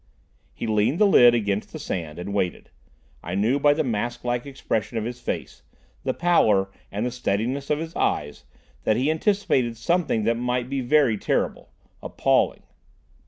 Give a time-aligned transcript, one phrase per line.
[0.55, 2.71] He leaned the lid against the sand, and waited.
[3.21, 5.61] I knew by the masklike expression of his face,
[6.03, 8.45] the pallor, and the steadiness of the eyes,
[8.83, 12.63] that he anticipated something that might be very terrible—appalling.